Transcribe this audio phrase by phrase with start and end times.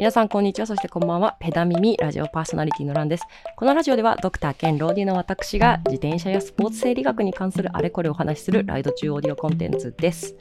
[0.00, 0.66] 皆さん、こんにちは。
[0.66, 1.36] そして、こんばんは。
[1.40, 3.24] ペダミミラジオパーソナリティのランです。
[3.54, 10.34] このラジオでは、ドクター兼ローディの私が自転車やスポーツ生理学に関するあれこれお話しするライド中オーディオコンテンツです。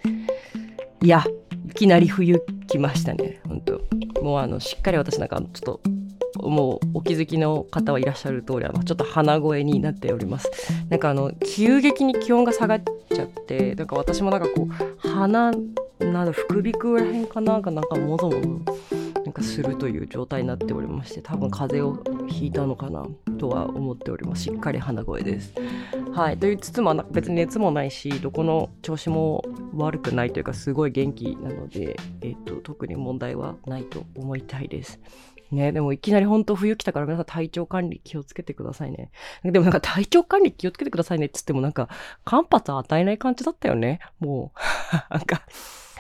[1.01, 1.25] いや、
[1.67, 3.41] いきなり冬来ましたね。
[3.49, 3.81] 本当
[4.23, 5.81] もう、あの、しっかり私なんか、ちょっと、
[6.49, 10.49] もうお気づきの方はいらっしゃる通りあのちょっと鼻声になっております
[10.87, 12.81] なんかあの急激に気温が下がっ
[13.13, 15.51] ちゃってなんか私もなんかこう鼻
[15.99, 18.98] など副鼻腔らへんかななんかもぞもぞ
[19.30, 23.05] なんかするという状態になっておりまして多分風邪をひいたのかな
[23.37, 24.45] とは思っております。
[24.45, 25.53] しっかり鼻声です。
[26.11, 26.37] はい。
[26.39, 34.99] と言いつつも別に熱もないしどこの調子も悪くないというかすごい元気なので、えっと、特に問題はないと思いたいです。
[35.51, 39.11] ね、でもいきなり本当冬来たから皆さん体調管理気をつけてくださいね。
[39.43, 41.87] でもなんか体調管理気をつけてくださいねっつってもなんか
[42.23, 43.99] 間髪与えない感じだったよね。
[44.20, 44.59] もう、
[45.13, 45.43] なんか、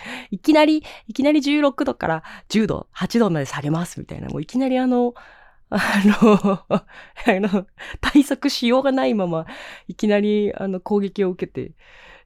[0.31, 5.13] いきなり、いきなり16度から10度、8度まで下げますみたいな、もういきなりあの、
[5.69, 6.85] あの、 あ
[7.27, 7.67] の、
[8.01, 9.45] 対策しようがないまま、
[9.87, 11.73] いきなりあの攻撃を受けて、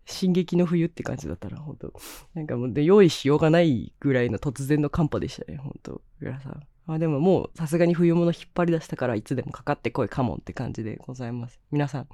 [0.05, 1.93] 進撃の冬って感じだったら、本当
[2.33, 6.63] なんかもうで、用意しようがないぐらいの突然の寒波でしたね、本当皆さん。
[6.85, 11.61] あでももうさすがに冬物引っ張り出したからいつでもかかってこいかもって感じでございます。
[11.71, 12.07] 皆さん、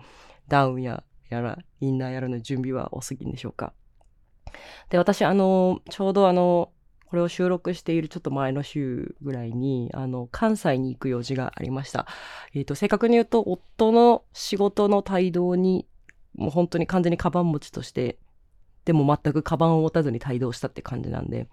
[0.48, 3.74] ダウンややら、インナーやらの準備はおすぎんでしょうか？
[4.90, 6.72] で、私、あの、ちょうどあの、
[7.10, 12.06] これを収録しているちょっと前の週ぐらいに、あの、関西に行く用事がありました。
[12.54, 15.88] えっ、ー、と、正確に言うと、夫の仕事の帯同に、
[16.36, 18.20] もう本当に完全にカバン持ちとして、
[18.86, 21.48] でも全くカバンを持たずに帯同したって感じなんで、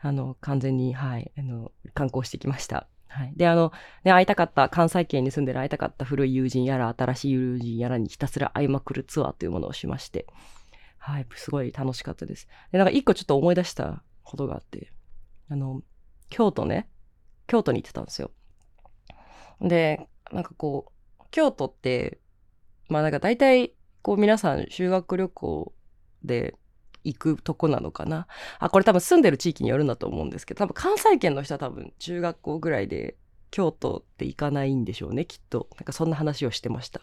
[0.00, 2.86] あの、完全に、はい、あの、観光してきました。
[3.08, 3.32] はい。
[3.36, 3.72] で、あの、
[4.04, 10.26] ね、会いたかった、関西圏に住んでる会いたかった古い友人やら、新しい友人やらにひたすら会いまくるツアーというものをしまして、
[11.08, 12.46] はい、すごい楽しかったです。
[12.70, 14.92] で、なんか一個ちょっと思い出したことがあって、
[15.48, 15.80] あの、
[16.28, 16.86] 京都ね、
[17.46, 18.30] 京都に行ってたんですよ。
[19.62, 22.20] で、なんかこう、京都って、
[22.90, 25.72] まあなんか大体、こう皆さん修学旅行
[26.24, 26.54] で
[27.04, 28.26] 行くとこなのかな。
[28.58, 33.16] あ、これ多分住んでる地域によるんだと思うんですけど、多分関西圏の人は多分中学校ぐらいで
[33.50, 35.68] 京都って行かないんでしょうね、きっと。
[35.76, 37.00] なんかそんな話をしてました。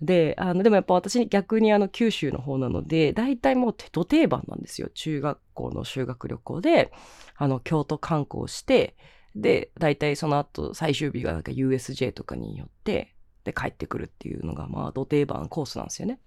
[0.00, 4.88] で、あの、でもやっぱ私逆にあの九州の方なので、大体もう手定番なんですよ。
[4.94, 6.92] 中学校の修学旅行で、
[7.36, 8.96] あの、京都観光して、
[9.34, 13.14] で、大体その後最終日がなんか USJ とかによって、
[13.44, 16.20] で、帰ってくるっていうのが、まあ、土定番コースなんですよね。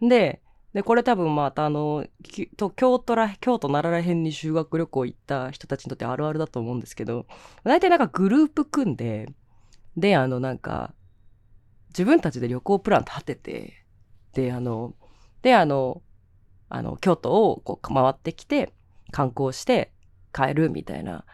[0.00, 0.40] で、
[0.78, 2.06] で、これ多分またあの、
[2.76, 7.26] 京都ら、京都奈良ら辺に修学旅行行った人たちにとってあるあるだと思うんですけど、
[7.64, 9.28] 大体なんかグループ組んで、
[9.96, 10.94] で、あのなんか、
[11.88, 13.84] 自分たちで旅行プラン立てて、
[14.34, 14.94] で、あの、
[15.42, 16.00] で、あの、
[16.68, 18.72] あの、京都をこう回ってきて、
[19.10, 19.90] 観光して
[20.32, 21.24] 帰るみたいな、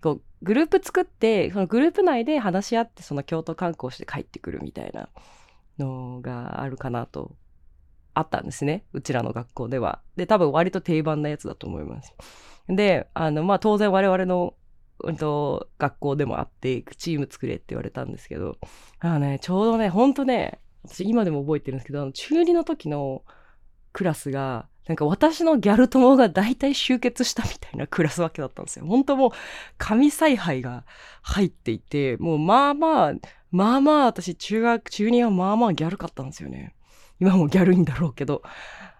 [0.00, 5.10] こう、グループ作って、そのグループ内で話し合って、その京都観光して帰ってくるみたいな
[5.76, 7.36] のがあるかなと
[8.16, 8.84] あったんですね。
[8.94, 10.00] うちらの学校では。
[10.16, 12.14] で、多分割と定番なやつだと思います。
[12.66, 14.54] で、あの、まあ、当然我々の、
[15.04, 18.56] うんと、学校でもあって、チーム作れって言われたんですけど、
[19.00, 23.22] あのね、ちょうどね、ほんとね、私今でも覚えてるんですけど、あの中2の時の
[23.92, 28.86] クラスが、なんか私のギャル友が大体集結したみたいなクラス分けだったんですよ。
[28.86, 29.30] 本当もう
[29.76, 30.86] 神采配が
[31.20, 33.12] 入っていて、もうまあまあ、
[33.50, 36.75] まあまあ私中学、中2はまあまあギャルかったんですよね。
[37.20, 38.42] 今もギャルいんだろうけど。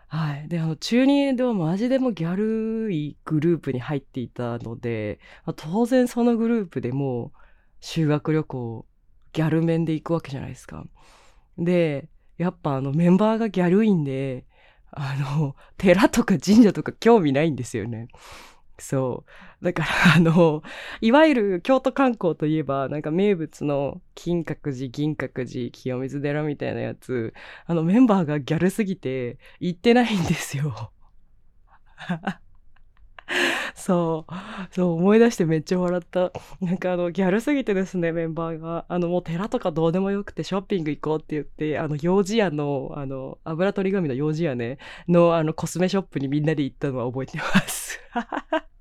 [0.08, 0.48] はい。
[0.48, 7.38] で、あの、中2ではマジでもギャルいグループに入っていたので、まあ、当然そのグループでもう
[7.80, 8.86] 修学旅行、
[9.32, 10.84] ギャル面で行くわけじゃないですか。
[11.58, 14.46] で、やっぱあのメンバーがギャルいんで、
[14.92, 18.08] あの、寺とか神社とか興味ないんですよね。
[18.78, 19.24] そ
[19.60, 19.64] う。
[19.64, 20.62] だから、 あの、
[21.00, 27.32] いわゆる京都観光といえば、なんか名物の金閣寺、銀閣寺、清水寺みたいなやつ、
[27.66, 30.92] あのメンバーがギャルすぎて行ってないんですよ。
[33.74, 34.74] そう。
[34.74, 36.32] そう、思い出してめっちゃ笑った。
[36.60, 38.84] なんかあの、ギャルすぎてですね、メンバーが。
[38.88, 44.78] あの、もう寺とかどうでもよくてショッピング行こうって言って、あの、幼児屋の、あの、油取り紙の幼児屋ね、
[45.08, 48.00] の、あの、コスメショップにみんなで行ったのは覚えてます。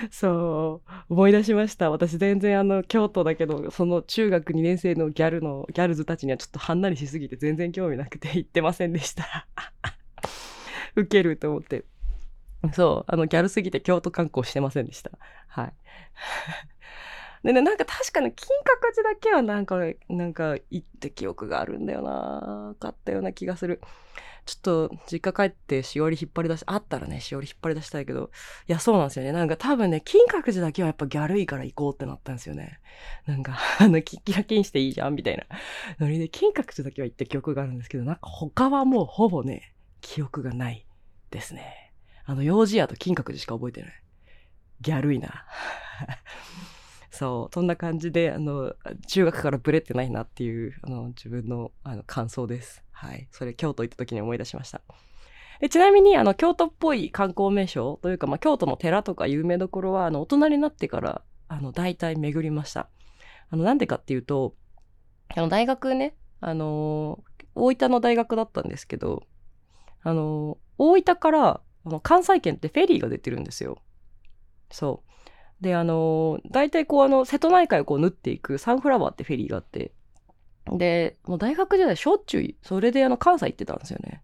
[0.10, 1.90] そう、思い出しました。
[1.90, 9.46] 私全然あの、京都だけど、その中学2年生のギャルの、ギャルズたちにはちょっとはんなりしすぎて全然興味なくて行ってませんでした。
[10.96, 11.84] ウケると思って。
[12.72, 15.12] そう、あの、ギャルすぎて京都観光してませんでした。
[15.48, 15.74] はい。
[17.44, 19.78] でね、なんか確かに金閣寺だけはなんか、
[20.08, 22.74] なんか行った記憶があるんだよな。
[22.80, 23.80] 買ったような気がする。
[24.46, 28.30] ちょっと実家帰ってしおり引っ張り出し、あったらね、しおり引っ張り出したいけど、
[28.68, 29.32] いや、そうなんですよね。
[29.32, 32.78] なんか多分ね、金閣寺だけはやっぱギャルいから行こうってなったんですよね。
[33.26, 35.44] なんか、 あの、キキラキンしていいじゃんみたいな
[35.98, 40.86] ノリで、金閣寺だけは行った記憶があるんですけど、なんか他はもうほぼね、記憶がない
[41.30, 41.92] ですね。
[42.24, 44.02] あの、幼児屋と金閣寺しか覚えてない。
[44.80, 45.46] ギャルいな。
[47.10, 48.76] そう、そんな感じで、あの、
[49.08, 52.85] 中学からブレってないなっていう、あの、自分のあの感想です。
[52.96, 53.28] はい。
[53.30, 54.80] それ、京都行った時に思い出しました。
[55.60, 62.88] でちなみに、あの、京都っぽい観光名所というか、まあ、京都の寺とか有名どころは、あの、大人になってから、あの、大体巡りました。
[63.50, 64.54] あの、なんでかっていうと、
[65.34, 67.22] あの、大学ね、あの、
[67.54, 69.24] 大分の大学だったんですけど、
[70.02, 71.48] あの、大分から、
[71.84, 73.76] あの、関西圏ってフェリーが出てるんですよ。
[74.70, 75.02] そ
[75.60, 75.62] う。
[75.62, 79.92] で、あのー、大体こう、あの、瀬戸内海をこう縫っていくサンフラワーってフェリーがあって、
[80.72, 84.22] で、もう大学時代しょっちゅう、それであの、関西行ってたんですよね。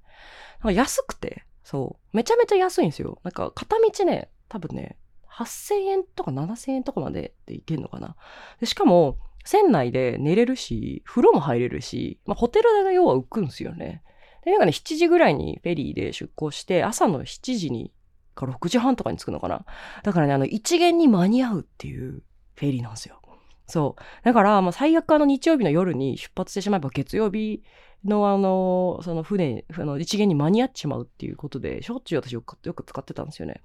[0.62, 2.16] なんか安くて、そう。
[2.16, 3.20] めちゃめちゃ安いんですよ。
[3.22, 4.98] なんか、片道ね、多分ね、
[5.30, 8.16] 8000円とか7000円とかまでで行けんのかな。
[8.60, 14.02] でしかも、船内で寝れるし、風呂も入れるし、まあ、ホテル代が要は浮くんですよね。
[14.44, 17.92] で、なんかね、7時ぐらいにフェリーで出港して、朝の7時に
[18.34, 19.64] か6時半とかに着くのかな。
[20.02, 22.22] だからね、あの、一元に間に合うっていう
[22.54, 23.20] フェリーなんですよ。
[23.66, 24.24] そう。
[24.24, 27.62] だから、まあ、最悪あの日曜日の夜に出発してしまえば月曜日
[28.04, 33.62] のあの、その船、あの一元に間に合っちまうっていうことで、しょっちゅう私よくよく使ってたんですよね。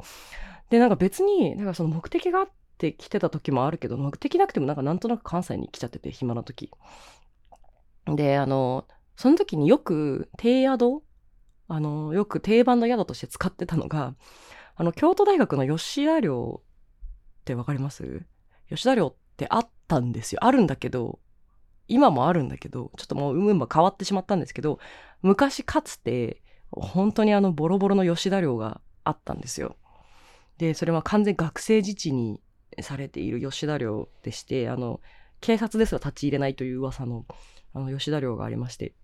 [0.69, 6.69] で、なんか別に、なんかその目的があって来てた時もあるけど、目的なくてもなんかなんとなく関西に来ちゃってて、暇な時。
[8.05, 8.85] で、あの、
[9.15, 11.01] その時によく低宿
[11.67, 14.15] あの、よく定番の宿として使ってたのが、
[14.75, 18.25] あの、京都大学の吉田寮ってわかります？
[18.69, 20.43] 吉田寮っってあったんですよ。
[20.43, 21.19] あるんだけど、
[21.87, 24.79] 今もあるんだけど、ちょっともううんうん変わってしまったんですけど、
[25.21, 26.41] 昔かつて、
[26.71, 29.77] 本当にあのボロボロの吉田寮があったんですよ。
[30.57, 32.41] で、それは完全学生自治に
[32.81, 34.99] されている吉田寮でして、あの、
[35.39, 37.25] 警察ですら立ち入れないという噂の、
[37.73, 38.95] あの、吉田寮がありまして。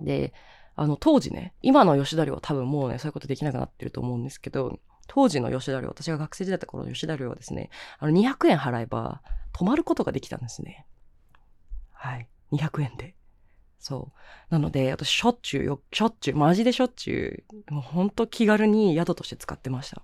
[0.00, 0.32] で、
[0.76, 4.78] あの、当時ね、今の吉田寮は多分もうね、そういうことできなくなってると思うんですけど、
[5.08, 9.22] 当時の吉田寮、私が学生時代だった頃の吉田寮はですね、あの、200円払えば、
[9.52, 10.86] 泊まることができたんですね。
[11.92, 12.28] はい。
[12.52, 13.16] 200円で。
[13.80, 14.52] そう。
[14.52, 20.02] なので、私、しょっちゅうよ、しょっちゅう、マジでしょっちゅう、もうほんと気軽に宿として使ってました。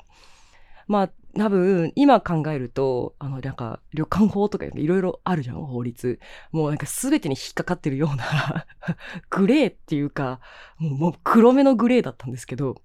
[0.87, 6.21] まあ、多分、今考えると、あの、なんか、旅館法とかいろいろあるじゃん、法律。
[6.53, 8.67] もうなんか全てに引っかかってるような
[9.31, 10.41] グレーっていうか、
[10.79, 12.77] もう黒目のグレーだったんですけど、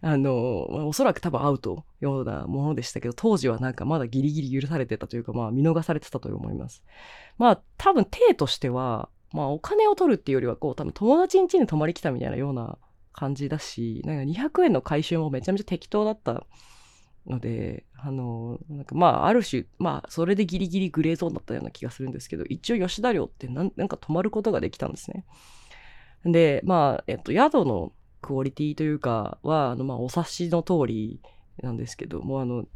[0.00, 6.82] あの、おそらく多分アウトようなものでしたけど、当時はなんかまだギリギリ許されてたというか、まあ見逃されてたと思います。
[7.36, 12.78] まあ、多分体としては、まあお金を取るっていうよりは、こう、多分友達ん家に泊まり来たみたいなような
[13.12, 16.46] 感じだし、なんか200円の回収もめちゃめちゃ適当だった
[17.28, 25.24] ので、あの、なんかまあ、ある種、まあ、それでギリギリグレーゾーンだったような気がするんですけど、一応吉田寮ってなんなんか泊まることができたんですね。
[26.24, 31.20] で、まあ、えっと、宿のクオリティというかは、あの、まあ、お察しの通り
[31.62, 32.66] なんですけど、もあの、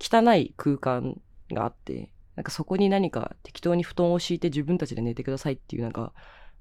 [0.00, 1.20] 汚い空間
[1.52, 6.12] があって、なんかそこに何か適当に布団を敷いて自分たちで寝てくださいっていう、なんか、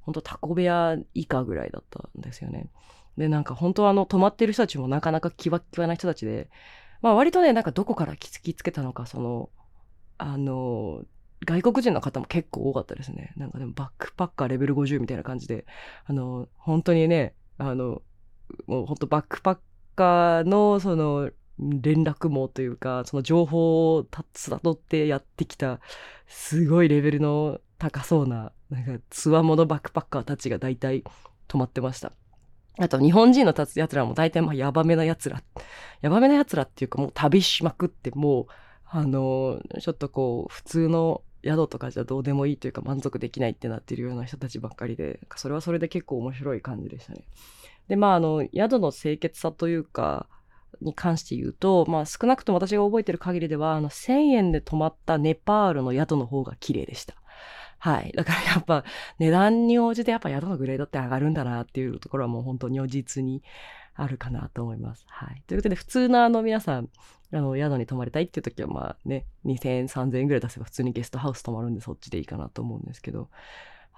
[0.01, 2.69] 本当タコ部屋以下ぐらいだったんですよね。
[3.17, 6.49] で、なんか本当あの、泊まってる人たちもなかなかキワッキワな人たちで、
[7.01, 9.49] まあ割とね、なんかどこから気きつけたのか、その、
[10.17, 11.03] あの、
[11.45, 13.33] 外国人の方も結構多かったですね。
[13.37, 15.65] なんかでもバックパッカーレベル50みたいな感じで、
[16.05, 18.01] あの、本当にね、あの、
[18.67, 19.57] もう本当バックパッ
[19.95, 25.79] カーのその連絡網というか、その情報をたつたどってやってきた、
[26.27, 31.03] すごいレベルの高そうな、なんか、つわものバックパッカーたちが大体
[31.47, 32.13] 止まってました。
[32.79, 35.43] あと日本人の立つ奴らも大体まあヤバめな奴ら。
[36.01, 38.45] ヤバめな奴らっていうかもう旅しまくってもう、
[38.85, 47.25] あのー、ちょっとこう、普通の宿とかじゃどうでもいいというか満足できないってなってるような人たちばっかりで、それはそれで結構面白い感じでしたね。
[47.89, 50.27] で、まああの、宿の清潔さというか、
[50.81, 57.15] に関して言うと、まあ少なくとも私が覚えてる限りでは、あの、1000円で泊まったネパールの宿の方が綺麗でした。
[57.79, 58.11] はい。
[58.11, 58.83] だからやっぱ
[59.19, 63.41] 値段に応じてやっぱ宿のグレードって上がるんだなっていうところはもう本当に如実に
[63.95, 65.05] あるかなと思います。
[65.07, 65.43] はい。
[65.47, 66.89] ということで普通のあの皆さん、
[67.33, 73.29] あの宿に泊まりたいっていう時はまあね、2000円、3000円ぐらい出せば普通にゲストハウス泊まるんでそっちでいいかなと思うんですけど、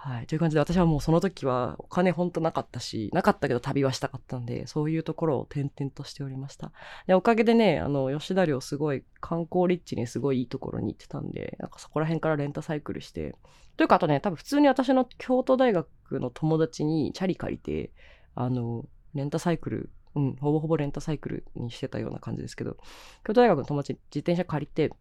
[0.04, 0.26] はい。
[0.26, 6.72] という感じで私はもうその時はお金ほんとなかったし、なかったけど旅はしたかったんで、そういうところを転々としておりました。
[7.06, 13.36] で、おかげでね、あの、吉田寮すごい観光立地にすごいいいところに行ってたんで、なんかそこら辺からレンタサイクルして、
[13.78, 15.88] というかあとね、多分普通に私の京都大学
[16.20, 17.92] の友達にチャリ借りて、
[18.34, 22.78] あの、レンタサイクル、うん、ほぼほぼレンタサイクルにしてたような感じですけど、
[23.24, 24.92] 京都大学の友達に自転車借りて、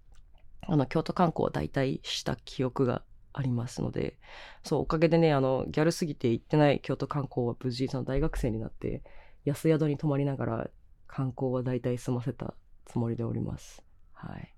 [0.61, 3.01] あの、京都観光は大体した記憶が
[3.33, 4.19] ありますので、
[4.63, 9.03] そう、おかげでね、あの、ギャルすぎて行ってない京都観光は無事、その大学生になって、
[9.45, 10.71] 安宿に泊まりながら
[11.07, 13.83] 観光は大体済ませたつもりでおります。
[14.13, 14.55] はい。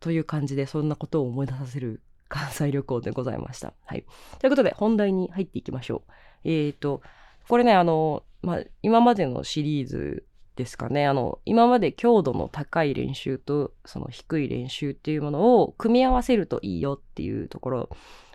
[0.00, 3.72] という感じで、そんなことを思い出させる 関西旅行でございました。
[3.86, 4.04] はい。
[4.38, 6.12] ということで、本題に入っていきましょう。
[6.44, 7.00] えーと、
[7.48, 10.27] これね、あの、まあ、今までのシリーズ
[10.58, 11.06] ですかね。
[11.06, 17.90] あの、今まで強度の高い練習と、その低い練習っていうものを組み合わせるといいよっていうところ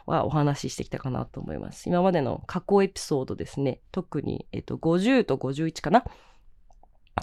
[0.06, 1.90] はお話ししてきたかなと思います。
[1.90, 3.82] 今までの過去エピソードですね。
[3.92, 6.06] 特に、えっと、50と51かな。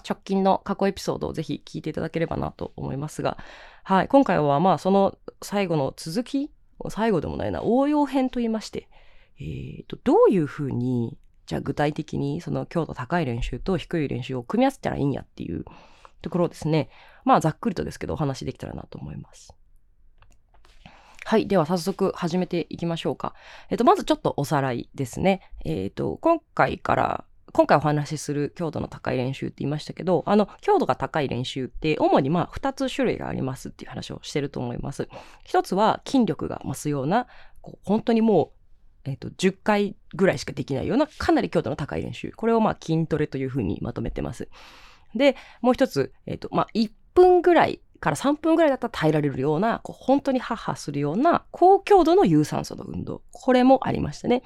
[0.07, 3.37] 直近の過去エピソードをぜひ聞いていただければなと思いますが、
[3.83, 6.51] はい、今回はまあその最後の続き
[6.89, 8.87] 最後でもないな、応用編と言いまして、
[9.39, 11.17] えーと、どういうふうに、
[11.51, 15.65] じゃあ具体的にその強度高い練習と低い練習を組み合わせたらいいんやっていう
[16.21, 16.89] ところですね、
[17.25, 19.53] まあざっくりとですけどお話できたらなと思います。
[21.25, 21.47] はい。
[21.47, 23.35] では早速始めていきましょうか。
[23.69, 25.41] えっ、と、まずちょっとおさらいですね。
[25.65, 35.09] えっ、と、今回から今回お話しする強度の高い練習って言いましたけど、あの、強度が高い練習って、主にまあ、二つ種類がありますっていう話をしてると思います。
[35.43, 37.27] 一つは筋力が増すような、
[37.61, 38.60] こう本当にもう、
[39.05, 42.31] えっ、と、10回ぐらいしかできないような、かなり強度の高い練習。
[42.35, 44.49] これをまあ、筋トレというふうにまとめてます。
[45.15, 53.21] で、もう一つ、えっ、と、まあ、1分ぐらいから3分ぐらいだったら耐えられるような、こう本当にハッハするような高強度の有酸素の運動。
[53.31, 54.43] これもありましたね。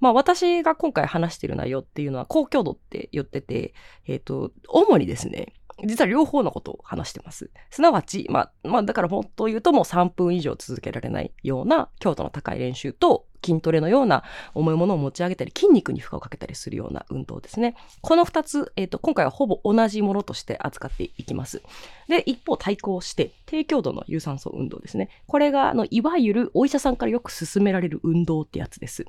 [0.00, 3.74] まあ私が今回話している内容っていうのは高強度って言ってて、
[4.06, 7.50] えっ、と、主にですね、実は両方のことを話してます。
[7.70, 17.76] すなわち、まあ、まあ、だからもっと言うともう3分以上続けられないような強度の高い練習と筋トレのような重いものを持ち上げたり筋肉に負荷をかけたりするような運動ですね。
[18.00, 21.62] この2つ、えっ、ー、と、今回はほぼ同じものとして扱っていきます。
[22.08, 25.10] で、一方対抗して低強度の有酸素運動ですね。
[25.26, 29.04] これが、あの、いわゆるお医者さんからよく勧められる運動ってやつです。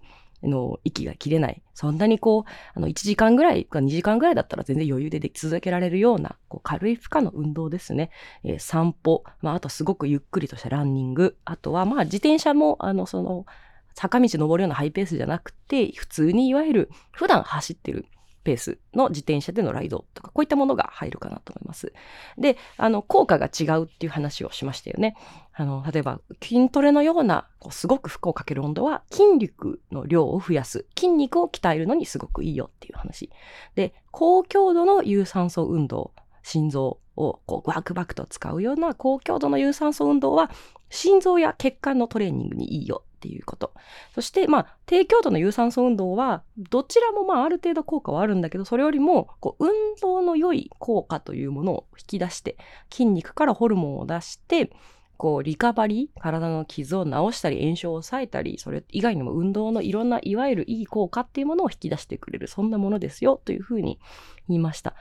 [0.48, 1.62] の息が切れない。
[1.74, 8.12] そんなにこう、あの、1時間ぐらいか2時間ぐらいだったら全然余裕ででき続けられるような、こう軽い負荷の運動ですね。
[8.44, 13.46] えー、散歩、まあ、あとすごくゆっくりとしたランニング、あとはまあ自転車も、あの、その、
[13.94, 18.06] 坂道登るようなハイペースじゃなくて、普通にいわゆる普段走ってる
[18.46, 21.92] ペースの自転車でのライドとか、こういったものが入るかなと思います。
[22.38, 25.18] で、あの、効果が違うっていう話をしましたよね。
[25.54, 30.86] あの、例えば、筋トレのような、こうすごく負荷をかける温度は、筋力の量を増やす。
[30.96, 33.32] 筋肉を鍛えるのにすごくいいよっていう話。
[33.74, 36.12] で、高強度の有酸素運動、
[36.46, 40.52] 心臓をこうバクバクと使うような高強度の有酸素運動は、
[40.92, 43.74] 心臓や血管のトレーニングにいいよっていうこと。
[44.14, 52.58] そして、まあ、低強度の有酸素運動は、どちらもまあ、ある程度効果はあるんだけど、それよりも、こう、運動の良い効果というものを引き出して、
[52.92, 54.72] 筋肉からホルモンを出して、
[55.18, 63.98] こう、リカバリー、体の傷を治したり、炎症を抑えたり、それ以外にも運動のいろんな、いわゆるいい効果っていうものを引き出してくれる、そんなものですよ、というふうに
[64.50, 64.94] 言いました。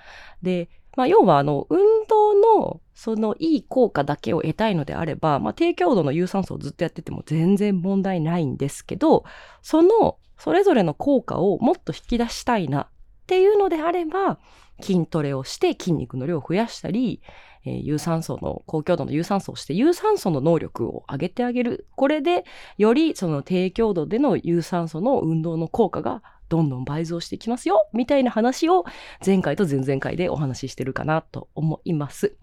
[0.43, 9.25] で、まあ、要は、あの、運動の、その、いい効果だけを得たいのであれば、まあ、低強度の有酸素をずっとやってても全然問題ないんですけど、
[9.63, 12.89] その、それぞれの効果をもっと引き出したいなっ
[13.27, 14.39] ていうのであれば、
[14.81, 17.23] 筋トレをして筋肉の量を増やしたり、
[17.65, 21.87] えー、有酸素の、高強度の有酸素をして、有酸素の能力を上げてあげる。
[21.97, 22.45] これで、
[22.77, 26.23] よりその低強度での有酸素の運動の効果が
[26.55, 28.85] どんどん倍増していきますよみたいな話を
[29.27, 32.37] 前回と前々回でお話ししてるかなと思います。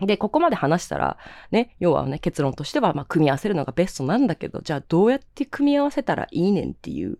[0.00, 1.18] で、ここまで話したら、
[1.50, 7.18] ね、要はね、結論としては、まあ、組み合わせるのがベストなんだけど、じゃあどうやって組み合わせたらいいねんっていう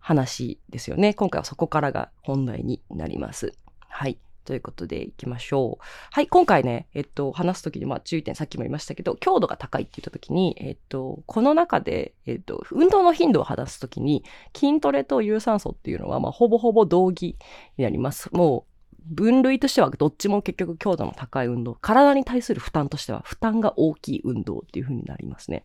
[0.00, 1.14] 話ですよね。
[1.14, 3.52] 今回はそこからが本題になります。
[3.78, 4.18] はい。
[4.44, 5.84] ということでいきましょう。
[6.10, 14.24] はい、今回ね、えっと、話すときに、まあ、注意点さっきも言いましたけど、強度が高いって言ったときに、えっと、この中で、えっと、運動の頻度を話すときに、
[14.54, 17.36] 筋トレと有酸素っていうのは、まあ、ほぼほぼ同義
[17.76, 18.28] になります。
[18.32, 18.74] もう、
[19.06, 25.64] 分類としてはどっちも結局強度の高い運動、体に対する負担としては負担が大きい運動っていう風になりますね。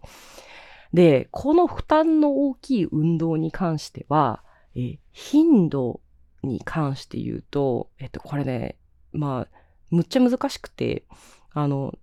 [0.93, 4.43] で、この負担の大きい運動に関しては、
[4.75, 6.01] え頻度
[6.43, 8.77] に関して言うと、えっと、これね、
[9.11, 9.57] まあ、
[9.89, 11.03] むっちゃ難しくて、
[11.53, 11.93] あの、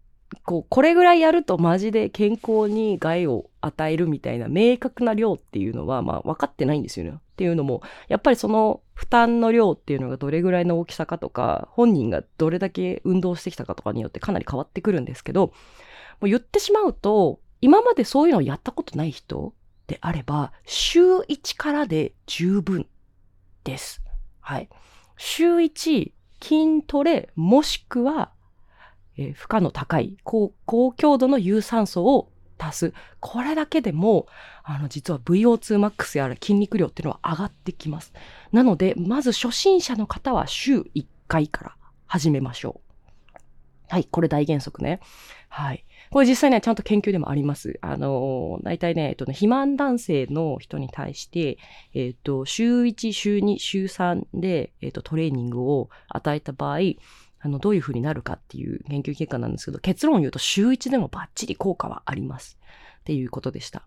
[0.45, 7.13] こう、これぐらいやるとマジで健康に害を与えるみたいな明確な量っていうのは、まあ分かってないんですよね。
[7.17, 15.53] っていうのも、やっぱりその負担の量っていうのがどれぐらいの大きさかとか、本人がどれだけ運動してきたかとかによってかなり変わってくるんですけど、も
[16.23, 19.55] う言ってしまうと、今までそういうのをやったことない人
[19.87, 22.87] であれば、週1からで十分
[23.65, 24.03] です。
[24.47, 24.69] はい。
[25.17, 28.31] 週1筋トレもしくは、
[29.17, 32.93] えー負荷の高い高高強度の有酸素を足す。
[33.19, 34.29] これだけでも、
[34.63, 38.13] あの、実は VO2max やら筋肉量っていうのは上がってきます。
[38.53, 41.77] なので、まず初心者の方は週1回から
[42.07, 42.87] 始めましょう。
[43.89, 45.01] はい、これ大原則ね。
[45.49, 45.85] はい。
[46.11, 47.79] これ実際ね、ちゃんと研究でもあります。
[47.83, 51.59] あの、大体ね、えっとね、肥満男性の人に対して、
[51.95, 56.79] えっと、週1、週2、週3で、えっと、トレーニングを与えた場合、
[57.41, 62.59] あの、どういう風になるかっていう研究結果なんですけど、結論を言うと週1でもバッチリ効果はあります。
[63.01, 63.83] っていうことでした。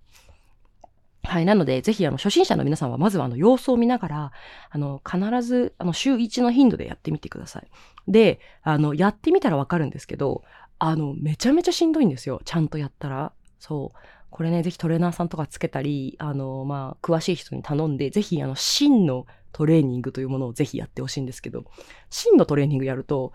[1.23, 1.45] はい。
[1.45, 4.31] なので、ぜひ、あの、初心者の皆さんは、まずは、あの、様子を見ながら、
[4.69, 7.67] あの、必ず、あの、週1の頻度でやってみてください。
[8.07, 10.43] で、あの、やってみたらわかるんですけど、
[10.79, 12.41] あの、めちゃめちゃしんどいんですよ。
[12.45, 13.33] ちゃんとやったら。
[13.59, 14.00] そう。
[14.29, 21.65] これね、ぜひトレーナーさんとかつけたり、あの、まあ、詳しい人に頼んで、ぜひ、あの、真のトレーニングというものをぜひやってほしいんですけど、
[22.09, 23.33] 真のトレーニングやると、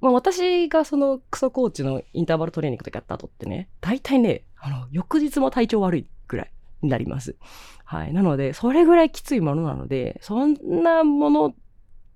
[0.00, 7.36] まあ、私がそのクソコーチのインターバルトレーニングとかやった後ってね、大体ね、あの、翌日も体調悪いぐらいになります。
[7.84, 8.12] はい。
[8.12, 11.54] なので、それぐらいきついものなので、そんなもの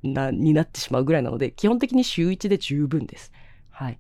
[0.02, 3.32] な、になってしまうぐらいなので、基本的に週1で十分です。
[3.70, 3.98] はい。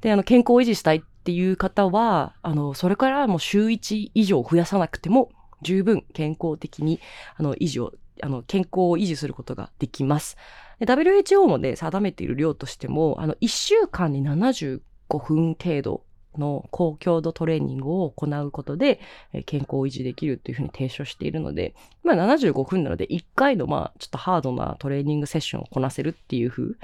[0.00, 5.30] で、あの、健康を維持したいっていう方は、あの、それからもう週1以上増やさなくても、
[5.62, 7.00] 十分健康的に、
[7.36, 7.92] あの、維持を、
[8.22, 10.36] あの、健康を維持することができます。
[10.80, 14.80] WHO もね、定めている量としても、あの、1週間に75
[15.18, 16.04] 分程度
[16.38, 19.00] の高強度トレーニングを行うことで、
[19.46, 26.78] 健康を維持できるというふうに提唱しているので、まあ75分なので1回のまあちょっとハードなトレーニングセッションをこなせるっていうふう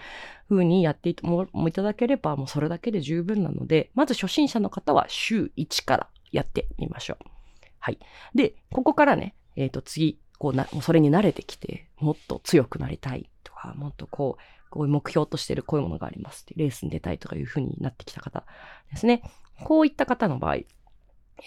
[0.49, 7.29] 風にやっていもいただければもうそれだけで十分なので、まず初心者の方は週1からやってみましょう。
[7.79, 7.99] はい。
[8.35, 18.45] で、ここからね、えっ、と次、こうな、もうそれに慣れてきて、もっと強くなりたいとか、もっとこう、こういう目標としてるこういうものがありますって、レースに出たいとかいう風になってきた方
[18.91, 19.23] ですね。
[19.65, 20.59] こういった方の場合、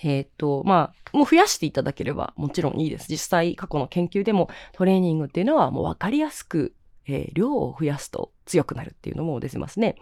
[0.04, 3.08] えっ、と、まあ、もう増やしていただければもちろんいいです。
[3.10, 6.74] 実際、過去の研究でもトレーニングっていうのはもう分かりやすく、
[7.10, 9.96] えー量を増やすと強くなるっていうのも出てますね。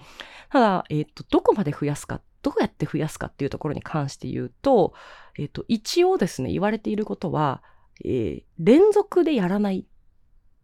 [0.51, 4.93] ただ、えっ、と、どこまで増やすか、どうやって増やすかっていうところに関して言うと、
[5.37, 7.63] えっ、と、一応ですね、言われていることは、
[8.03, 9.85] えー連続でやらないっ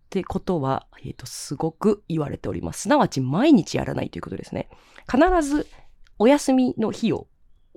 [0.09, 2.83] てことは、えっ、と、すごく言われております。
[2.83, 4.69] すなわち、毎日やらないということですね。
[5.09, 5.67] 必ず、
[6.19, 7.27] お休みの日を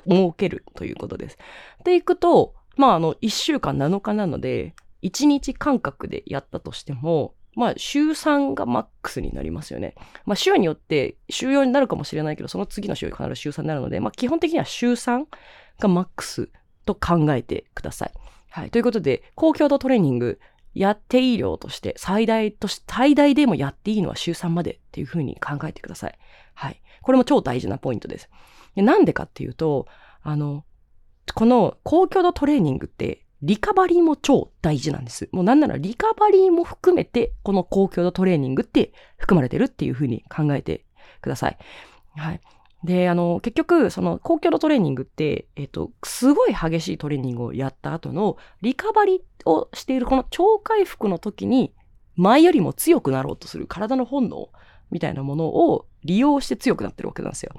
[0.09, 1.39] 設けるということです。
[1.85, 9.95] でいくと、まあ、あの、1週間7日なので、1日間隔でやったとしても、まあ、週3がマックスになりますよね。
[10.27, 15.25] まあ、週によって週4になるかもしれないけど、その次の週必ず週3になるので、まあ、基本的には週3
[15.81, 16.51] がマックス
[16.85, 18.13] と考えてください。
[18.51, 18.71] はい。
[18.71, 20.39] ということで、高強度トレーニング、
[20.75, 26.19] やっていい量として、最大として、最大でもやっていいのは週3までっていうふうに考えてください。
[26.55, 26.83] はい。
[27.01, 28.29] これも超大事なポイントです。
[28.75, 29.87] でなんでかっていうと、
[30.23, 30.65] あの、
[31.35, 35.29] この高強度トレーニングって、リカバリーも超大事なんです。
[35.33, 40.85] もうなんならリカバリーも含めて、この高強度トレーニングって含まれてるっていうふうに考えて
[41.21, 41.59] ください。
[42.17, 42.41] はい。
[42.85, 51.75] で、あの、結局、その高強度トレーニングって、えっと、すごい激しいトレーニングをやった後のリカバリーをしているこの超回復の時に、
[52.17, 54.49] 前よりも強くなろうとする体の本能
[54.91, 57.53] みたいなものを利用して強くなってるわけなんですよ。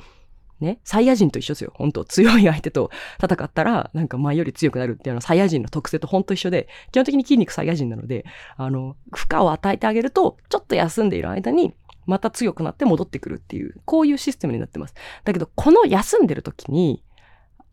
[0.60, 0.80] ね。
[0.84, 1.72] サイヤ人と一緒ですよ。
[1.76, 2.92] 本当強い相手と
[3.22, 11.74] 戦ったら、なんか前より強くなるっていうのはサイヤ人の特性と本当一緒で、基本的に筋肉サイヤ人なので、あの、負荷を与えてあげると、ちょっと休んでいる間に、
[12.06, 14.96] また強くなって戻ってくるっていう、こういうシステムになってます。
[15.26, 17.04] だけど、この休んでる時に、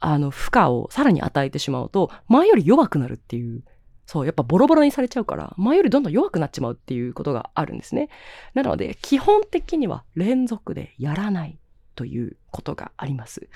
[0.01, 3.63] あの、負荷をさらに与えてしまうと、前より弱くなるっていう、
[4.07, 8.11] そう、やっぱボロボロにされちゃうから、前よりどんどん弱くなっちまうっていうことがあるんですね。
[8.53, 11.59] なので、基本的には連続でやらない
[11.95, 13.49] ということがあります。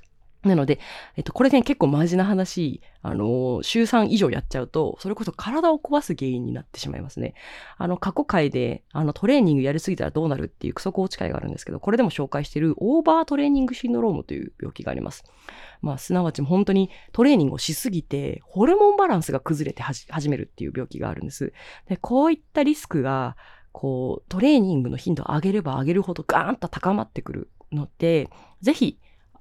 [0.44, 0.78] なので、
[1.16, 7.34] えっと、これね、結構マジな話、あの、週3以上やっちゃうと、それこそ体を壊す原因になってしまいますね。
[7.76, 15.24] あの、過去回で、あの、トレーニングやりすぎたらどうなるっていうクソコーチ会があるんですけど、これでも紹介しているオーバートレーニングシンドロームという病気があります。
[15.82, 21.52] まあ、すなわち本当にトレーニングをしすぎて、ホルモンバランスが崩れて始めるっていう病気があるんです。
[21.88, 23.36] で、こういったリスクが、
[23.72, 28.28] こう、トレーニングの頻度を上げれば上げるほどガーンと高まってくるので、
[28.60, 28.98] ぜひ、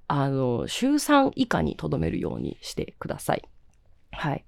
[0.08, 3.44] あの、週3以下に留めるようにしてください。
[4.12, 4.46] はい。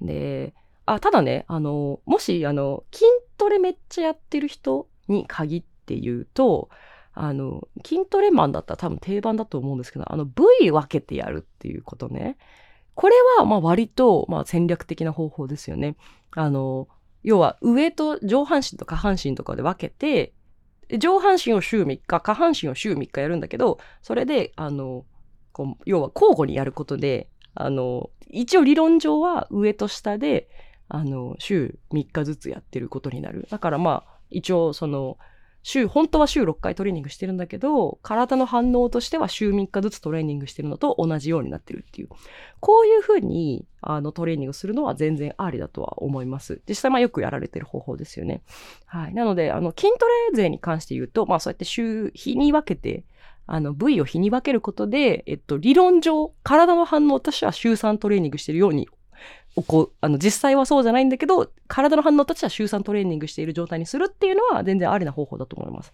[0.00, 0.54] で、
[0.86, 3.04] あ、ただね、あの、もし、あの、筋
[3.36, 6.68] トレめっちゃやってる人に限って言うと、
[7.12, 12.36] あの、筋トレマンだったら多分定番だと思うんですけど、あの、部位分けてやるっていうことね。
[12.94, 15.96] これは、まあ割と、まあ戦略的な方法ですよね。
[16.32, 16.88] あの、
[17.22, 20.32] 要は上と上半身と下半身とかで分けて、
[20.96, 25.04] 上半身を週3日、下半身を週3日やるんだけど、それで、あの、
[25.52, 30.48] こう要は交互にやることで、あの、一応理論上は上と下で、
[30.88, 33.46] あの、週3日ずつやってることになる。
[33.50, 35.18] だからまあ、一応その、
[35.62, 42.08] 週、本当は週6回トレーニングしてるんだけど、体の反応としては週3日ずつトレーニングしてるのと同じようになってるっていう。
[42.60, 46.60] こういうふうに、あの、トレーニングするのは全然ありだとは思います。
[46.68, 48.42] 実際、まあよくやられてる方法ですよね。
[48.86, 49.14] はい。
[49.14, 53.04] なので、あの、筋トレ勢に関して言うと、まあそうやって週、日に分けて、
[53.46, 58.88] あの、部位を日に分けることで、えっと、理論上、体の反応としては週3トレーニングしてるように
[59.66, 65.92] こ、あの、実際はそうじゃないんだけど、体の反応としては週3トレーニングしている状態にするっていうのは全然ありな方法だと思います。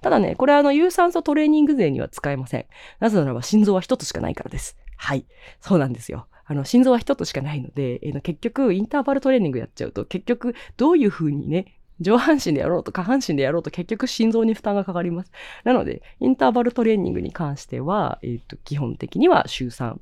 [0.00, 2.66] ただね、これはあの、有酸素トレーニング税には使えません。
[3.00, 4.76] なぜならば心臓は一つしかないからです。
[4.96, 5.26] はい。
[5.60, 6.26] そうなんですよ。
[6.46, 15.30] あの、心臓は一つしかないので、えー、結局、インターバルトレーニングやっちゃうと、結局、どういう風にね、上半身でやろうと下半身でやろうと結局心臓に負担がかかります。
[15.62, 19.98] なので、インターバルトレーニングに関しては、え、ー、と、基本的には週3。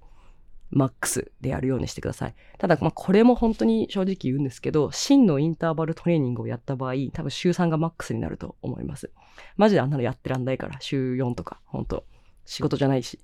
[0.73, 2.35] マックスでやるようにしてください。
[2.59, 9.11] ただ、まあ、これも本当に正直言うんですけど、真のインターバルトレーニングをやった場合、多分週3がマックスになると思います。
[9.57, 12.05] マジであんなのやってらんないから、週4とか、本当
[12.47, 13.21] 仕事じゃないし。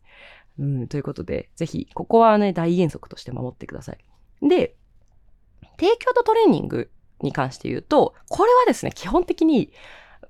[0.58, 4.48] うん、ということで、ぜひ、ここはね、大原則として守ってください。
[4.48, 4.74] で、
[5.78, 6.90] 低強度トレーニング
[7.22, 9.72] に関して言うと、これはですね、基本的に、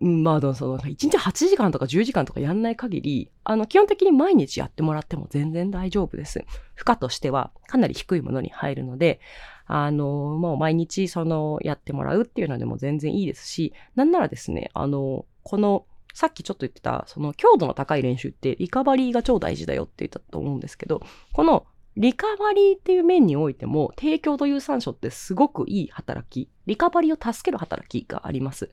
[0.01, 6.45] まあ、その、1日8時間とか10時間とかやんない限り、あの、基本的に毎日やってもらっても全然大丈夫です。
[6.75, 9.21] 負荷としてはかなり低いものに入るので、
[9.67, 15.85] あの、もう毎日その、やってもらうっていうのでも全然いいですし、なんならですね、あの、この、
[16.15, 28.71] さっきちょっと言ってた、その強度の高い練習ってリカバリーが超大事だよって言ったと思うんですけど、このリカバリーっていう面においても、低強度有酸素ってすごくいい働き、リカバリーを助ける働きがあります。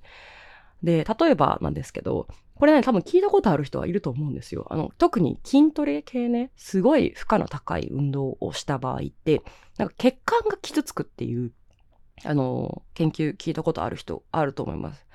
[0.83, 4.65] で、例えばなんですけど、これね、多分聞いたことある人はいると思うんですよ。
[4.69, 9.41] あの、特に筋トレ系ね、すごい負荷の高い運動をした場合って、
[9.77, 11.51] なんか血管が傷つくっていう、
[12.23, 15.05] あの、研究聞いたことある人あると思います。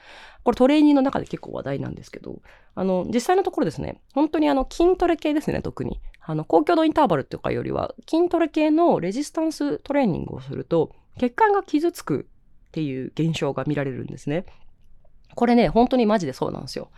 [0.42, 2.42] これトレーニングの中で結構話題なんですけど、
[2.74, 6.00] あの、実際のところですね、本当にあの、筋トレ系ですね、特に。
[6.20, 12.26] あの、高強度インターバルとかよりは、筋トレ系のレジスタンストレーニングをすると、血管が傷つく
[12.68, 14.46] っていう現象が見られるんですね。
[15.34, 16.90] これね、本当にマジでそうなんですよ。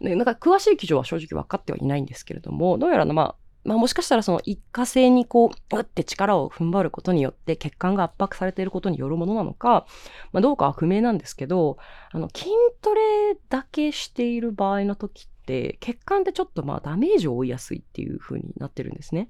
[0.00, 9.86] で、なんか詳しい基準は正直分かってはいないんですけれども、どうやらまあ、まあもしかしたらその一過性にこう、うって力を踏ん張ることによって血管が圧迫されていることによるものなのか、
[10.32, 11.78] まあどうかは不明なんですけど、
[12.12, 12.46] あの、筋
[12.80, 13.00] トレ
[13.48, 19.28] だけしている場合の時って、血管ってちょっとまあダメージを負いやすいっていう風になってるんですね。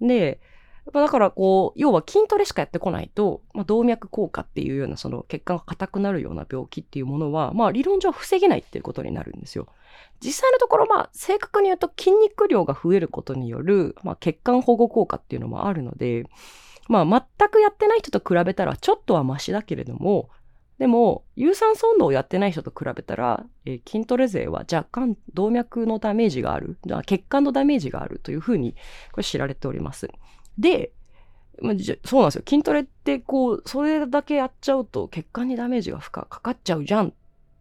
[0.00, 0.40] で、
[0.92, 9.68] だからこう、要は筋トレしかやってこないと、まあ、動脈硬化っていうようなその血管が硬くなるような病気っていうものは、まあ理論上防げないっていうことになるんですよ。
[10.20, 16.24] 実際のところ、まあ正確に言うと筋肉量が増えることによる、まあ、血管保護効果っていうのもあるので、
[16.88, 20.30] まあ全くやってない人と比べたらちょっとはマシだけれども、
[20.80, 28.74] でも、有酸素運動をやってない人と比べたら、えー、筋トレ勢は若干動脈のダメージがある、血管のダメージがあるというふうに、
[29.12, 30.08] これ知られております。
[30.60, 30.92] で、
[31.60, 32.42] まあ、そうなんですよ。
[32.48, 37.12] 筋トレってこう、それだけやっちゃうと血管にダメージが負荷かかっちゃうじゃんっ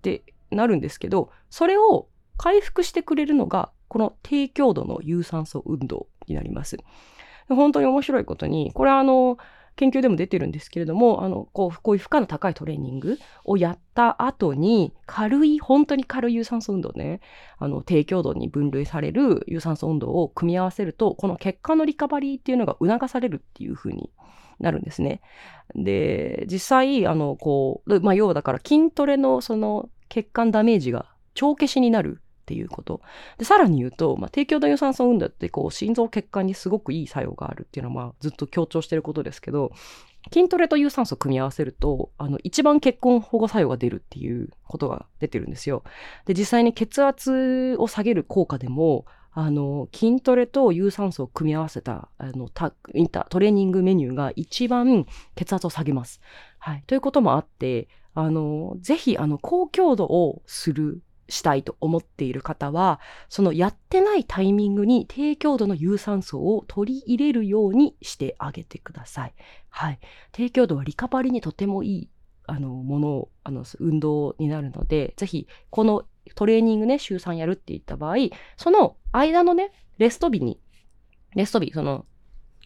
[0.02, 2.08] てなるんですけど、それを
[2.38, 6.78] 回復してくれるのが、この低強度の有酸素運動になります。
[7.48, 9.38] 本当に面白いことに、これはあの、
[9.80, 17.22] 研究でも出てるんですけれども、あの、こう、こういう負荷の高いトレーニングをやった後に、軽い、本当に軽い有酸素運動ね、
[17.58, 24.12] あの、低強度に分類される有酸素運動を組み合わせると、この血管のリカバリーっていうのが促されるっていう風に
[24.60, 25.22] なるんですね。
[25.76, 33.02] で、実際、あの、こう、まあ、要はだから筋トレのその血管ダメージが帳消しになるっていうこと。
[33.38, 39.72] で、さらに言うと、まあ、低強度有酸素運動ってこう、心臓血管にすごくいい作用があるっていうのは、まあ、ずっと強調してることですけど、
[40.34, 45.84] 筋トレと有酸素を組み合わせると、あの、一番血管保護作用が出るっていうことが出てるんですよ。
[46.26, 56.20] で、実際に血圧を下げる効果でも、あの、筋トレと有酸素を組み合わせた、あの、タインタトレーニングメニューが一番血圧を下げます。
[56.58, 56.84] はい。
[56.88, 69.34] ということもあって、あの、ぜひ、あの、高強度をするしたいと思っている方は、そのやってないタイミングに低強度の有酸素を取り入れるようにしてあげてください。
[69.70, 70.00] はい。
[70.32, 72.10] 低強度はリカバリにとてもいい、
[72.48, 78.16] あの、ものを、あの、運動になるので、ぜひ、このトレーニングね、週3やるって言った場合、
[78.58, 80.60] その間のね、レスト日に、
[81.36, 82.06] レスト日、その、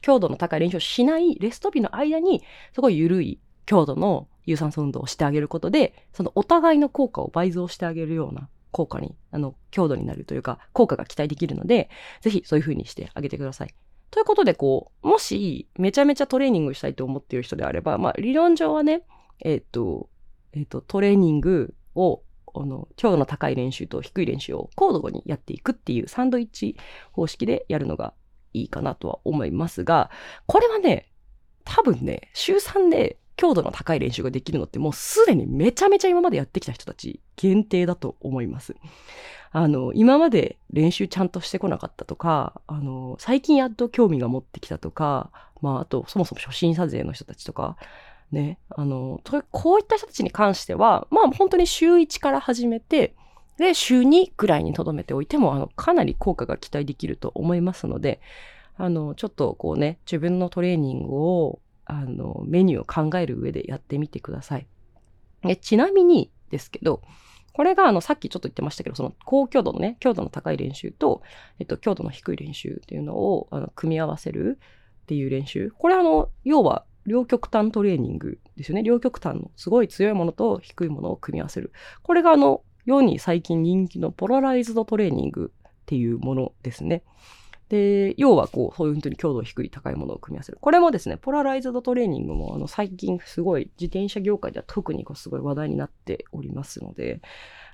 [0.02, 11.90] 強度の高い練習をしないレスト日の間に、すごい緩い強度の有酸素運動をしてあげることで、そのお互いの効果を倍増してあげるような効果に、あの、強度になるというか、効果が期待できるので、
[12.22, 13.74] ぜひそういう風にしてあげてください。
[14.12, 19.04] ということで、こう、もし、めちゃめちゃトレーニングしたいと思っている人であれば、まあ、理論上はね、
[19.40, 20.10] えっ、と、
[20.52, 22.22] えっ、と、トレーニングを、
[22.54, 26.78] あの、強度の高い練習と低い練習を高度にやっていくっていうサンドイッチ
[27.12, 28.14] 方式でやるのが
[28.54, 30.12] いいかなとは思いますが、
[30.46, 31.12] これはね、
[31.64, 38.76] 多分ね、週3で強度の高い練習ができるのってもうすでにめちゃめちゃ今までやってきた人たち限定だと思います。
[39.52, 45.30] あの、今まで練習ちゃんとしてこなかったとか、あの、最近やっと興味が持ってきたとか、
[45.62, 47.78] まあ、あと、そもそも初心者勢の人たちとか、
[48.32, 53.16] ね、あの、こういった人たちに関しては、まあ、本当に週1から始めて、
[53.58, 58.20] で、週2くらいに留めておいても、あの、かなり効果が期待できると思いますので、
[58.76, 64.68] あの、ちょっとこうね、自分のトレーニングを、あの、メニューを考える上でやってみてください。
[65.46, 67.02] えちなみにですけど、
[67.54, 71.22] これがあのさっきちょっと言ってましたけど、その高強度のね、強度の高い練習と、
[71.60, 74.60] えっと、強度の低い練習っていうのをあの組み合わせる
[75.04, 75.72] っていう練習。
[75.78, 78.84] これあの、要は両極端トレーニングですよね。
[78.84, 81.72] 両極端のすごい強いものと低いものを組み合わせる。
[82.02, 87.04] これがあの、世に最近人気のポラライズドトレーニングっていうものですね。
[87.74, 90.60] で、要はこう、そういうふうに強度低い高いものを組み合わせる。
[90.62, 97.20] これもですね、ポラライズドトレーニングもあの最近すごい自転車業界では特にこうすごい話題になっておりますので、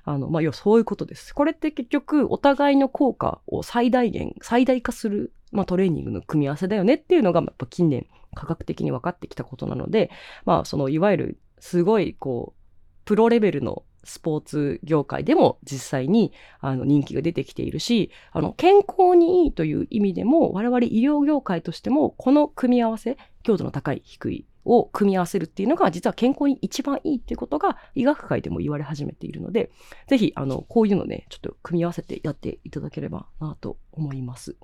[0.04, 1.34] あの、まあ、要はそういうことです。
[1.34, 10.10] これって結局お互いの効果を最大限、最大化する、まあ、トレーニングの組み合わせだよねっていうのが、やっぱ近年科学的に分かってきたことなので、
[10.46, 12.60] まあ、そのいわゆるすごいこう、
[13.04, 29.70] プロレベルのスポーツ業界でも実際にあの人気が出てきているし、あの健康にいいという意味でも我々医療業界としてもこの組み合わせ、強度の高い低いを組み合わせるっていうのが実は健康に一番いいっていうことが医学界でも言われ始めているので、
[30.06, 34.56] ぜひあのこういうのね、ちょっと組み合わせてやっていただければなと思います。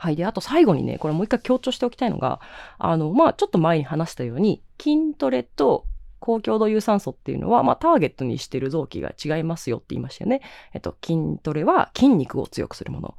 [0.00, 0.16] はい。
[0.16, 2.40] で、あと最後にね、これもう一回強調しておきたいのが、
[2.78, 5.84] あの、まあ、ちょっと前に話したように、筋トレと
[6.20, 10.42] 高強度有酸素っていうのは、まあ、ターゲットにしてる臓器が違いますよって言いましたよね。
[10.74, 13.16] えっと、筋トレは筋肉を強くするもの。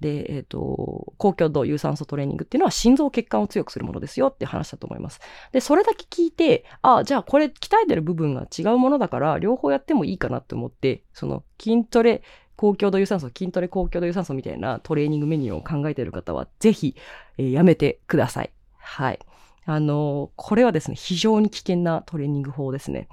[0.00, 5.20] で、えっと、高強度有酸素トレーニングっていうのは心臓血管を強くするものですよって話だと思います。
[5.52, 12.22] で、それだけ聞いて、ああ、じゃあこれ鍛えてる部分が違うものだから、両方やってもいいかなって思って、その筋トレ、
[12.56, 16.96] 高強度有酸素、筋トレ高強度有酸素みたいなトレーニングメニューを考えてる方は、ぜひ、
[17.38, 18.52] えー、やめてください。
[18.76, 19.18] はい。
[19.66, 23.08] あの、これはですね、非常に危険なトレーニング法ですね。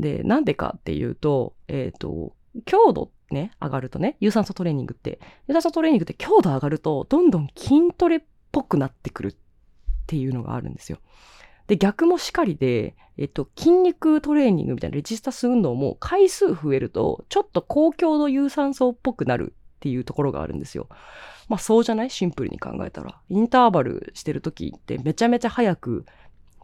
[0.00, 8.20] で、なんでかっていうと、えっ、ー、と、強度ね、上がるとね、有酸素トレーニングって、有酸素トレーニングって強度上がると、どんどん筋トレっ
[8.52, 9.34] ぽくなってくるっ
[10.06, 10.98] ていうのがあるんですよ。
[11.66, 20.86] で、逆もしかりで、えっと、筋肉トレーニングみたいなレジスタス運動も回数増えると、ちょっと高強度有酸素っぽくなるっていうところがあるんですよ。
[21.48, 22.10] まあそうじゃない？
[22.10, 23.18] シンプルに考えたら。
[23.28, 26.06] インターバルしてる時ってめちゃめちゃ早く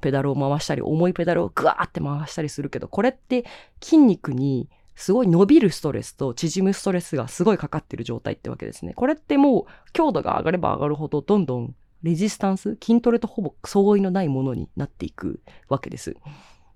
[0.01, 3.45] ペダルを回したり、重いペダルをグワーって回したりするけど、これって
[3.83, 8.95] 筋肉にすごい伸びるストレスと縮むストレスがすごいかかってる状態ってわけですね。
[8.95, 16.15] これってもう強度が上がれば上がるほどどんどんレジスタンス、筋トレとほぼ相違のないものになっていくわけです。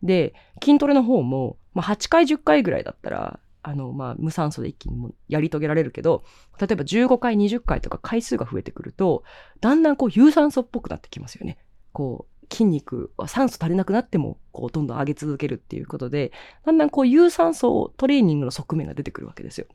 [0.03, 6.25] で、筋トレの方も、まあ、8回10回ぐらいだったらあの、まあ、無酸素で一気にやり遂げられるけど、
[6.61, 9.23] 例えば15回、20回とか回数が増えてくると、
[9.61, 11.59] だんだんこう有酸素っぽくなってきますよね。
[11.93, 16.33] こう、筋肉は酸素足りなくなっても、こう、どんどん上げ続けるっていうことで、
[16.67, 19.67] だんだんこう、有酸素トレーニングの側面が出てくるわけですよ。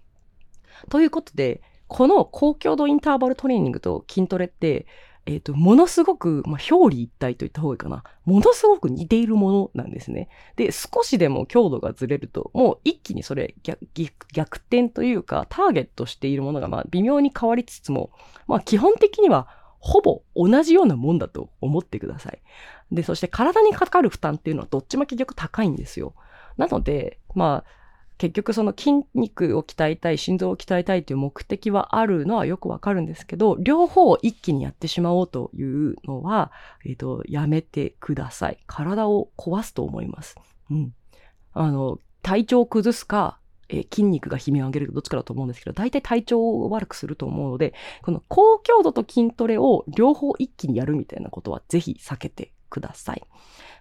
[0.90, 4.86] ということで、この高強度インターバルトレーニングと筋トレって、
[5.28, 8.04] えっ、ー、と、ものすごく、まあ、表裏一体と言った方がいいかな。
[8.24, 10.30] ものすごく似ているものなんですね。
[10.56, 13.86] で、少しでも強度がずれると、もう一気にそれ逆
[14.34, 18.12] 逆転というか、ターゲットしているものが、まあ、微妙に変わりつつも、
[18.48, 19.48] まあ、基本的には、
[19.80, 22.42] ほぼ同じようなもんだと思ってください。
[22.92, 26.14] で、そして体にかかる負担っていうのはどっちも結局高いんですよ。
[26.56, 27.87] なので、まあ、
[28.18, 36.52] 結局その筋肉を鍛えたい、心臓を鍛えたいという目的はあるのはよくわかるんですけど、両方を一気にやってしまおうというのは、
[36.86, 38.58] えっ、ー、と、やめてください。
[38.66, 40.36] 体を壊すと思います。
[40.72, 40.94] うん。
[41.54, 53.24] あの、体調を崩すか、えー、筋肉が悲鳴を上げるどっちかだと思うんですけど、大体体調を悪くすると思うので、この高強度と筋トレを両方一気にやるみたいなことはぜひ避けてください。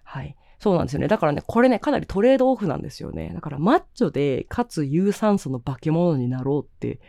[0.04, 0.36] はい。
[0.58, 1.08] そうなんですよね。
[1.08, 3.30] だからね、これね、かなりトレードオフなんですよね。
[3.34, 7.00] だからマッチョで、かつ有酸素の化け物になろうって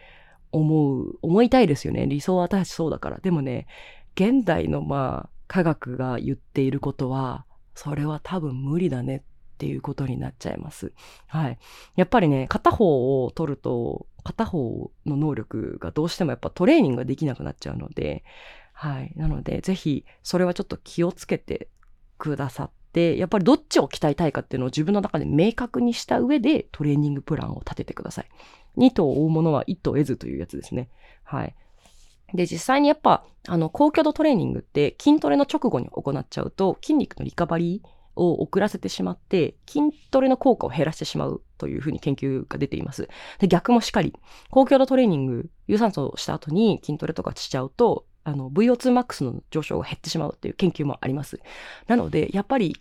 [0.52, 2.08] 思う、思いたいですよね。
[2.08, 3.20] 理想は私そうだから。
[3.20, 3.68] でもね、
[4.16, 9.22] 現代のまあ、科学が言っていることは、それは多分無理だねっ
[9.58, 10.92] ていうことになっちゃいます。
[11.28, 11.60] はい。
[11.96, 18.24] やっぱりね、片方を取ると、片方の能力がどうしてもやっぱトレーニングができなくなっちゃうので、
[18.74, 19.14] はい。
[19.16, 21.70] なので、ぜひ、それはちょっと気をつけて
[22.18, 28.26] くださって、やっぱりどっちを鍛えたいかっていうのを自分の中で明確にした上でトレーニングプランを立ててください。
[28.80, 30.90] 2頭を追うものは1頭得ずというやつですね。
[31.24, 31.56] はい。
[32.34, 37.88] で、実際にやっぱ、あの、高強度トレーニングって筋トレの直後に行っちゃうと筋肉のリカバリー
[38.20, 43.10] を遅らせてしまって、筋トレの効果を減らしてしまうというふうに研究が出ています。
[43.38, 44.14] で、逆もしかり、
[44.50, 51.40] 高強度トレーニング、有酸素をした後に筋トレとかしちゃうと、あの、VO2max の上昇が減ってしまうっていう研究もあります。
[51.88, 52.76] なので、やっぱり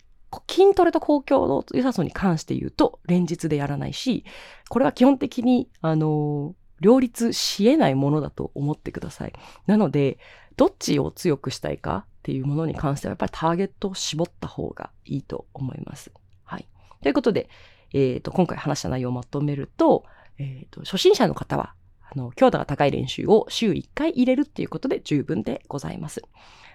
[0.49, 4.25] 筋トレと公共の有酸素に関して言うと、連日でやらないし、
[4.69, 9.33] これは基本的に、あの、両立し得ないものだと思ってください。
[9.65, 10.19] なので、
[10.57, 16.11] どっちを強くしたいかっていうものに関しては、やっぱりターゲットを絞った方がいいと思います。
[16.43, 16.67] はい。
[17.01, 17.49] ということで、
[17.93, 20.03] えっ、ー、と、今回話した内容をまとめると、
[20.37, 26.21] えっ、ー、と、初心者の方は、あの、強度が高い練習を週1回入れるっていうことで十分でございます。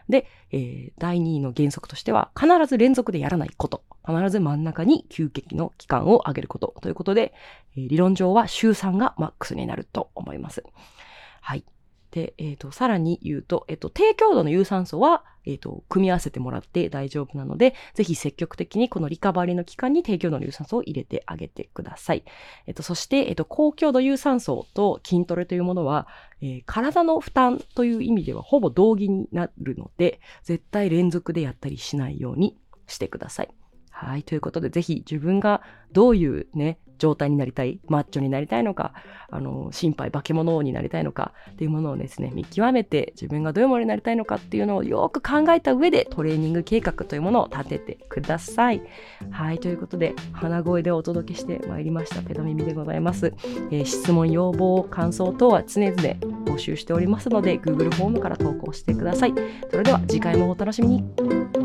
[0.08, 3.82] で、えー、第2位の原則としては、必ず連続でやらないこと。
[4.06, 7.32] 必ず真ん中に休憩の期間を上げることということで、
[7.76, 10.64] えー、理論上は週3がマックスになると思います。
[11.40, 11.64] はい。
[12.12, 22.24] で、えっ、ー、と、さらに言うと、えっ、ー、と、低強度の有酸素は、えっ、ー、と、組み合わせてもらって大丈夫なので、ぜひ積極的にこのリカバリーの期間に低強度の有酸素を入れてあげてください。
[22.66, 26.06] えっ、と、そして、えっ、と、高強度有酸素と筋トレというものは、
[26.42, 33.48] え体の負担という意味ではほぼ同義になるので、絶対連続でやったりしないようにしてください。
[33.90, 34.22] はい。
[34.22, 38.92] ということで、ぜひ自分がどういうね、状態になりたい、マッチョになりたいのか、
[39.28, 48.82] あの、心配化け物になりたいのかっていうものをですね、見極めて自分がどういうものになりたいのかっていうのをよく考えた上でトレーニング計画というものを立ててください。
[49.32, 53.34] はい、ということで、鼻声でお届けしてまいりましたペド耳でございます。
[53.72, 55.96] えー、質問、要望、感想等は常々
[56.44, 59.34] 募集しておりますので、Google フォームから投稿してください。
[59.70, 61.61] それでは次回もお楽しみに。